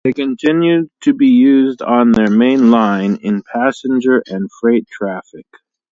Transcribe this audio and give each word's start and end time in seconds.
They 0.03 0.13
continued 0.13 0.89
to 1.01 1.13
be 1.13 1.27
used 1.27 1.83
on 1.83 2.11
their 2.13 2.31
main 2.31 2.71
line 2.71 3.17
in 3.21 3.43
passenger 3.43 4.23
and 4.25 4.49
freight 4.59 4.87
traffic. 4.87 5.45